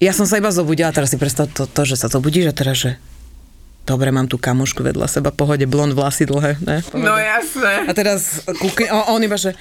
[0.00, 2.80] ja som sa iba zobudila, teraz si predstav to, to že sa zobudíš a teraz,
[2.80, 2.96] že
[3.84, 6.80] dobre, mám tu kamošku vedľa seba, pohode, blond, vlasy dlhé, ne?
[6.80, 7.04] Pohode.
[7.04, 7.84] No jasné.
[7.84, 9.52] A teraz kúkne, on, on iba, že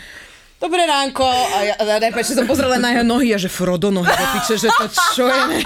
[0.63, 1.27] Dobré ránko.
[1.27, 4.55] A ja, a najprv som pozrela na jeho nohy a že Frodo nohy do piče,
[4.55, 5.59] že to čo je, ne?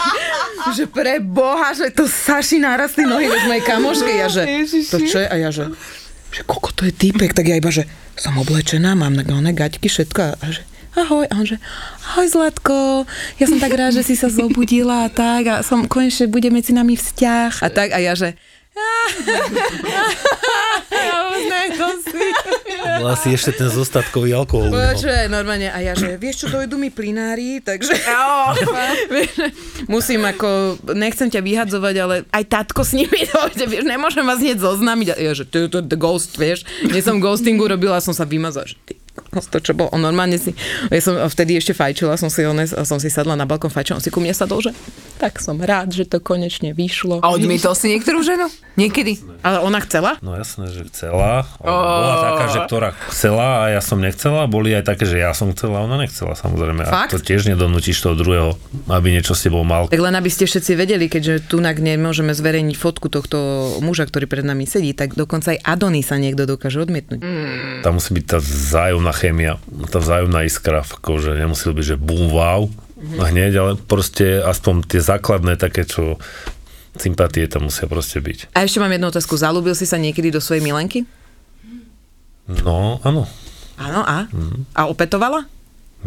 [0.73, 4.10] Že pre Boha, že to Saši narastli nohy, veď mojej kamoške.
[4.10, 4.49] Ja, že
[4.89, 5.27] to čo je?
[5.29, 5.69] A ja, že,
[6.33, 7.38] že koľko to je týpek?
[7.38, 7.86] Tak ja iba, že
[8.17, 10.41] som oblečená, mám na one gaťky, všetko.
[10.41, 10.65] A že
[10.97, 11.29] ahoj.
[11.29, 11.62] A on že,
[12.01, 13.05] ahoj Zlatko,
[13.38, 16.73] ja som tak rád, že si sa zobudila a tak a som konečne bude medzi
[16.73, 17.62] nami vzťah.
[17.62, 18.33] A tak a ja, že.
[22.98, 24.68] Bola si ešte ten zostatkový alkohol.
[24.68, 24.76] no.
[24.76, 25.72] Počuj, normálne.
[25.72, 27.94] A ja, že vieš čo, dojdu mi plinári, takže...
[29.94, 34.60] Musím ako, nechcem ťa vyhadzovať, ale aj tatko s nimi dojde, vieš, nemôžem vás hneď
[34.60, 35.08] zoznámiť.
[35.13, 36.66] A ja, že to je to the ghost, vieš.
[36.90, 38.96] Nie som ghostingu robila, som sa vymazala, že ty,
[39.54, 40.54] to čo bol, on normálne si,
[40.89, 44.04] ja som vtedy ešte fajčila, som si, ones, som si sadla na balkón, fajčila, on
[44.04, 44.71] si ku mne sadol, že
[45.17, 47.26] tak som rád, že to konečne vyšlo.
[47.26, 48.47] A odmietol si niektorú ženu?
[48.78, 49.17] Niekedy?
[49.41, 50.21] Ale ona chcela?
[50.21, 51.50] No jasné, že chcela.
[51.58, 54.45] Bola taká, že ktorá chcela a ja som nechcela.
[54.45, 56.86] Boli aj také, že ja som chcela a ona nechcela samozrejme.
[56.86, 57.17] A Fakt?
[57.17, 58.54] to tiež nedonútiš toho druhého,
[58.86, 59.89] aby niečo s tebou mal.
[59.89, 63.38] Tak len aby ste všetci vedeli, keďže tu nemôžeme zverejniť fotku tohto
[63.82, 67.26] muža, ktorý pred nami sedí, tak dokonca aj Adony sa niekto dokáže odmietnúť.
[67.26, 67.82] Mm.
[67.82, 69.27] Tam musí byť tá vzájomná chémia,
[69.90, 72.68] tá vzájomná iskra, akože nemusí byť, že bum, wow,
[73.22, 76.18] a hneď, ale proste aspoň tie základné také, čo
[76.98, 78.58] sympatie tam musia proste byť.
[78.58, 79.38] A ešte mám jednu otázku.
[79.38, 81.06] Zalúbil si sa niekedy do svojej milenky?
[82.48, 83.30] No, áno,
[83.78, 84.26] Áno, a?
[84.74, 85.46] A opetovala?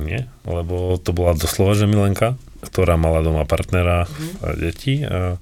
[0.00, 4.06] nie, lebo to bola doslova, že Milenka, ktorá mala doma partnera
[4.40, 5.36] a deti a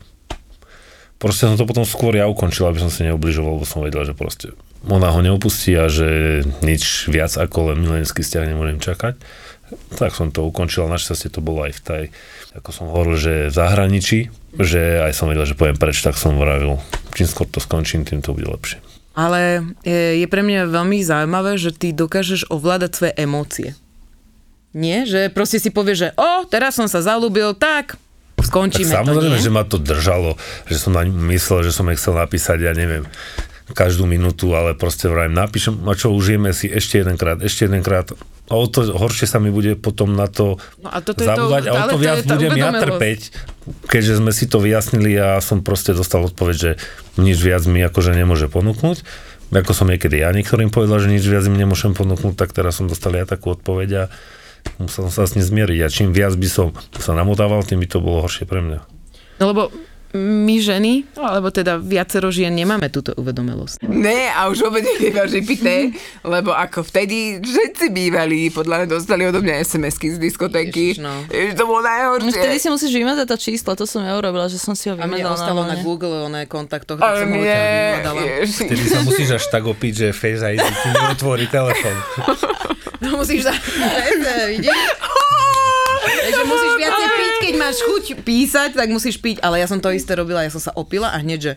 [1.20, 4.16] proste som to potom skôr ja ukončil, aby som si neubližoval, lebo som vedel, že
[4.18, 9.18] proste ona ho neopustí a že nič viac ako len milenský vzťah nemôžem čakať.
[10.00, 12.02] Tak som to ukončil, našťastie to bolo aj v tej,
[12.56, 14.18] ako som hovoril, že v zahraničí,
[14.56, 16.80] že aj som vedel, že poviem preč, tak som vravil,
[17.12, 18.80] čím skôr to skončím, tým to bude lepšie.
[19.12, 23.68] Ale je, je pre mňa veľmi zaujímavé, že ty dokážeš ovládať svoje emócie.
[24.72, 25.04] Nie?
[25.04, 27.98] Že proste si povieš, že o, teraz som sa zalúbil, tak
[28.38, 29.46] Tak skončíme samozrejme, to, nie?
[29.50, 30.38] že ma to držalo,
[30.70, 33.04] že som na myslel, že som jej chcel napísať, ja neviem,
[33.76, 38.12] každú minútu, ale proste vrajím, napíšem, a čo, užijeme si ešte jedenkrát, ešte jedenkrát.
[38.48, 41.36] A o to horšie sa mi bude potom na to No a toto je to-
[41.36, 43.20] zabúdať a o to to viac tá budem ja trpeť,
[43.92, 46.70] keďže sme si to vyjasnili a som proste dostal odpoveď, že
[47.20, 49.04] nič viac mi akože nemôže ponúknuť.
[49.48, 52.88] Ako som niekedy ja niektorým povedal, že nič viac im nemôžem ponúknuť, tak teraz som
[52.88, 54.02] dostal ja takú odpoveď a
[54.80, 55.80] musel som sa s ním zmieriť.
[55.84, 58.80] A čím viac by som sa namotával, tým by to bolo horšie pre mňa.
[59.40, 59.72] No lebo
[60.10, 63.84] my ženy, alebo teda viacero žien nemáme túto uvedomelosť.
[63.84, 65.92] Ne, a už vôbec nebýva žipité,
[66.22, 70.96] lebo ako vtedy všetci bývali, podľa mňa dostali odo mňa SMS-ky z diskotéky.
[70.96, 71.12] Ježiš, no.
[71.26, 72.34] Ježiš, to bolo No, najhoršie.
[72.34, 75.02] Vtedy si musíš vymazať to číslo, to som ja urobila, že som si ho A
[75.02, 75.34] mne vymazala.
[75.34, 75.76] ostalo na.
[75.78, 78.20] Google oné kontaktoch, tak som ho odtiaľ vyhľadala.
[78.40, 78.56] ježiš.
[78.64, 81.96] Vtedy sa musíš až tak opiť, že Face ID ti neotvorí telefon.
[82.98, 83.54] No musíš za...
[84.50, 84.74] Vidíš?
[86.18, 89.40] Takže musíš viacej piť, keď máš chuť písať, tak musíš piť.
[89.40, 91.52] Ale ja som to isté robila, ja som sa opila a hneď, že...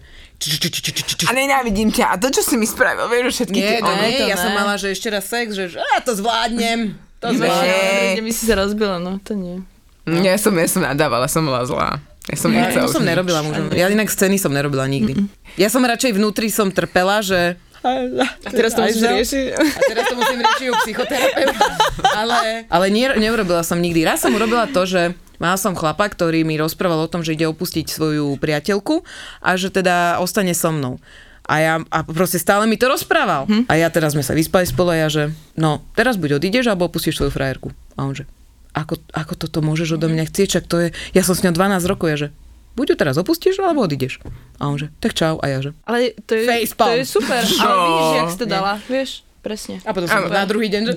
[1.29, 2.05] A nenávidím ťa.
[2.11, 3.93] A to, čo si mi spravil, vieš, všetky Nie, tie...
[4.09, 4.57] nie, ja som ne.
[4.57, 6.97] mala, že ešte raz sex, že a to zvládnem.
[7.21, 8.17] To zvládnem.
[8.17, 9.61] Kde by si sa rozbila, no to nie.
[10.09, 12.01] Ja som, ja som nadávala, som bola zlá.
[12.25, 13.13] Ja som Ja, to som nič.
[13.13, 13.69] nerobila mužom.
[13.73, 15.29] Ja inak scény som nerobila nikdy.
[15.61, 19.45] Ja som radšej vnútri som trpela, že A teraz to musíš riešiť.
[19.57, 21.65] A teraz to musím riešiť u psychoterapeuta.
[22.13, 24.05] Ale, ale nie, neurobila som nikdy.
[24.05, 27.49] Raz som urobila to, že mala som chlapa, ktorý mi rozprával o tom, že ide
[27.49, 29.01] opustiť svoju priateľku
[29.41, 31.01] a že teda ostane so mnou.
[31.49, 33.49] A ja a proste stále mi to rozprával.
[33.49, 33.65] Hm.
[33.65, 35.23] A ja teraz sme sa vyspali spolu a ja, že
[35.57, 37.73] no, teraz buď odídeš, alebo opustíš svoju frajerku.
[37.97, 38.29] A on že,
[38.77, 41.81] ako, ako toto môžeš odo mňa chcieť, čak to je, ja som s ňou 12
[41.89, 42.29] rokov, ja že,
[42.77, 44.21] buď ju teraz opustíš, alebo odídeš.
[44.61, 45.41] A on že, tak čau.
[45.41, 46.87] A ja že, Ale to je, Facepalm.
[46.87, 47.41] to je super.
[47.41, 49.25] Ale vidíš, jak si to dala, vieš?
[49.41, 49.81] Presne.
[49.81, 50.93] a potom som na druhý deň, že,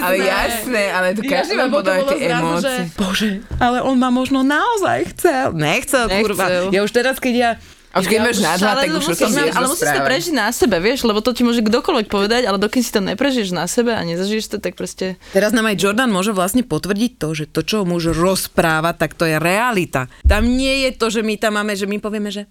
[0.00, 2.80] Ale jasné, ale to každý podľa bolo tie emócie.
[2.88, 3.30] Že, bože,
[3.60, 5.52] ale on ma možno naozaj chcel.
[5.52, 6.72] Nechcel, kurva.
[6.72, 7.50] Ja už teraz, keď ja...
[7.88, 11.24] A keď máš nadhľad, tak už musíš, ale musíš to prežiť na sebe, vieš, lebo
[11.24, 14.56] to ti môže kdokoľvek povedať, ale dokým si to neprežiješ na sebe a nezažiješ to,
[14.60, 15.16] tak proste...
[15.32, 19.24] Teraz nám aj Jordan môže vlastne potvrdiť to, že to, čo muž rozpráva, tak to
[19.24, 20.12] je realita.
[20.28, 22.44] Tam nie je to, že my tam máme, že my povieme, že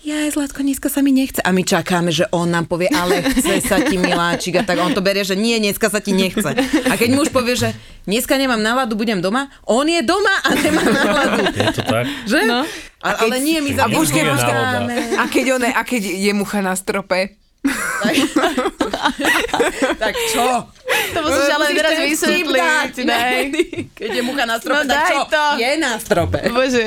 [0.00, 1.38] ja Zlatko, dneska sa mi nechce.
[1.38, 4.90] A my čakáme, že on nám povie, ale chce sa ti miláčik a tak on
[4.90, 6.46] to berie, že nie, dneska sa ti nechce.
[6.86, 10.82] A keď muž povie, že dneska nemám náladu, budem doma, on je doma a nemá
[10.82, 11.42] náladu.
[11.48, 12.04] Je to tak?
[12.24, 12.40] Že?
[12.44, 12.64] No.
[13.00, 13.84] A, ale nie, my za
[15.16, 17.36] A keď, one, a keď je mucha na strope?
[20.00, 20.64] Tak čo?
[21.12, 22.94] To musíš ale Musíš teraz vysvetliť.
[23.04, 23.20] ne?
[23.92, 25.20] Keď je mucha na strope, No tak daj čo?
[25.28, 25.44] to.
[25.56, 26.40] Je na strope.
[26.48, 26.86] Bože.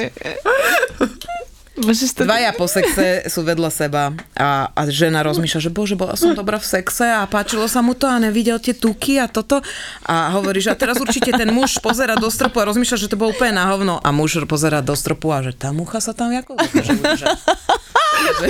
[1.74, 2.22] To...
[2.22, 6.62] Dvaja po sexe sú vedľa seba a, a žena rozmýšľa, že bože, bola som dobrá
[6.62, 9.58] v sexe a páčilo sa mu to a nevidel tie tuky a toto.
[10.06, 13.18] A hovorí, že a teraz určite ten muž pozera do stropu a rozmýšľa, že to
[13.18, 13.98] bolo úplne na hovno.
[14.06, 18.50] A muž pozera do stropu a že tá mucha sa tam ako že,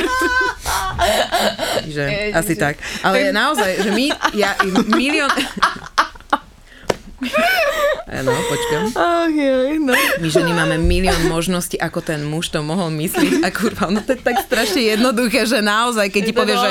[1.87, 2.03] že,
[2.43, 2.75] asi tak.
[3.07, 4.59] Ale naozaj, že my, ja
[4.91, 5.31] milión...
[8.19, 8.83] Áno, počkam.
[8.93, 9.95] Ach, joj, no.
[9.95, 13.41] My ženy máme milión možností, ako ten muž to mohol myslieť.
[13.41, 16.69] A kurva, no to je tak strašne jednoduché, že naozaj, keď ti povie, že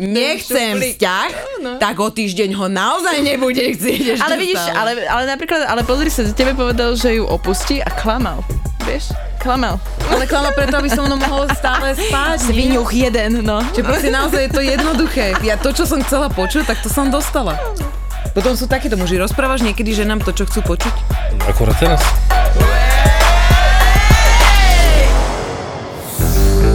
[0.00, 1.30] nechcem vzťah,
[1.76, 6.24] tak o týždeň ho naozaj nebude chcieť Ale vidíš, ale, ale napríklad, ale pozri sa,
[6.32, 8.40] tebe povedal, že ju opustí a klamal.
[8.82, 9.14] Vieš?
[9.38, 9.78] Klamal.
[10.10, 12.46] ale klama preto, aby som mnou mohol stále spať.
[12.46, 12.50] nie?
[12.50, 13.58] Svinuch jeden, no.
[13.74, 15.34] Čiže proste naozaj je to jednoduché.
[15.42, 17.58] Ja to, čo som chcela počuť, tak to som dostala.
[18.32, 19.20] Potom sú takéto muži.
[19.20, 20.94] Rozprávaš niekedy ženám to, čo chcú počuť?
[21.44, 22.00] Akorát teraz.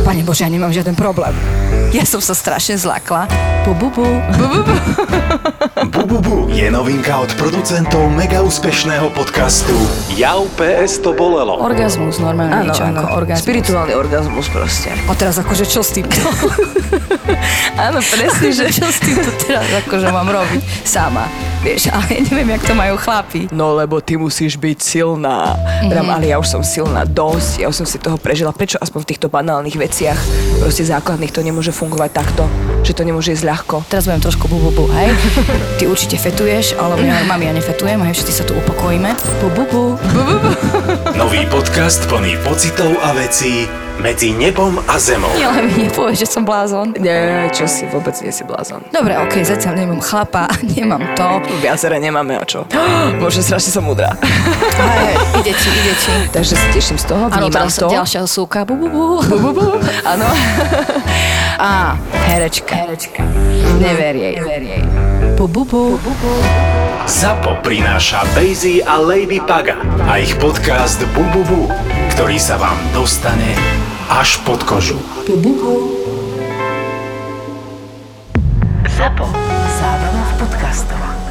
[0.06, 1.34] Pane Bože, ja nemám žiaden problém.
[1.95, 3.32] Ja som sa strašne zlakla.
[3.63, 4.04] Bu, bu, bu.
[5.88, 9.76] Bububu je novinka od producentov mega úspešného podcastu
[10.19, 11.60] Jau PS to bolelo.
[11.63, 13.08] Orgazmus, normálne Áno, niečo áno.
[13.08, 13.45] ako orgazmus.
[13.47, 14.91] Spirituálny orgazmus proste.
[15.08, 16.17] A teraz akože čo s týmto?
[17.88, 21.28] Áno, presne, že čo s týmto teraz akože mám robiť sama.
[21.62, 23.50] Vieš, ale ja neviem, jak to majú chlapi.
[23.52, 25.58] No lebo ty musíš byť silná.
[25.84, 26.10] Mm-hmm.
[26.10, 28.56] ale ja už som silná dosť, ja už som si toho prežila.
[28.56, 30.17] Prečo aspoň v týchto banálnych veciach,
[30.62, 32.50] proste základných, to nemôže fungovať takto,
[32.82, 33.86] že to nemôže ísť ľahko.
[33.86, 35.13] Teraz budem trošku bu, bu, bu, hej?
[35.78, 39.13] Ty určite fetuješ, ale ja, mami, ja nefetujem, hej, všetci sa tu upokojíme.
[39.46, 39.84] Bu, bu, bu.
[41.13, 45.29] Nový podcast plný pocitov a vecí medzi nebom a zemou.
[45.38, 46.93] Ja len mi nepovieš, že som blázon.
[46.97, 48.86] Nie, čo si, vôbec nie si blázon.
[48.93, 50.45] Dobre, okej, zatiaľ nemám chlapa,
[50.77, 51.41] nemám to.
[51.60, 52.63] Viacere nemáme o čo.
[53.21, 54.13] Bože, strašne som múdra.
[54.77, 56.13] Hej, ide ti, ide ti.
[56.29, 57.88] Takže sa teším z toho, Áno, vnímam to.
[57.89, 58.62] ďalšia súka.
[58.63, 59.03] Bu, bu, bu.
[59.25, 59.65] Bu, bu, bu.
[60.05, 60.27] Áno.
[61.57, 61.97] Á,
[62.29, 62.86] herečka.
[62.86, 63.25] Herečka.
[63.81, 64.38] Never jej.
[64.38, 64.81] Never jej.
[65.33, 65.97] Bu, bu, bu.
[67.07, 69.79] ZAPO prináša Bazy a Lady Paga
[70.12, 71.71] a ich podcast Bububu,
[72.12, 73.55] ktorý sa vám dostane
[74.10, 75.00] až pod kožu.
[79.78, 81.27] Zábava v podcastovách.